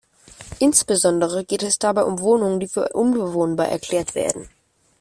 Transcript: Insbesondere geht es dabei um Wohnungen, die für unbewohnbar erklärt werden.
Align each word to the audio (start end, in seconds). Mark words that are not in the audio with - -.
Insbesondere 0.57 1.45
geht 1.45 1.61
es 1.61 1.77
dabei 1.77 2.05
um 2.05 2.21
Wohnungen, 2.21 2.59
die 2.59 2.67
für 2.67 2.89
unbewohnbar 2.89 3.67
erklärt 3.67 4.15
werden. 4.15 4.49